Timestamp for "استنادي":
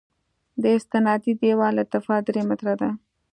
0.77-1.31